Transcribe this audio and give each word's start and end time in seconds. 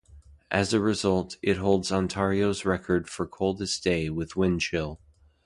As 0.49 0.73
a 0.73 0.79
result, 0.79 1.37
it 1.43 1.57
holds 1.57 1.91
Ontario's 1.91 2.65
record 2.65 3.07
for 3.07 3.27
coldest 3.27 3.83
day 3.83 4.09
with 4.09 4.35
wind 4.35 4.61
chill. 4.61 4.99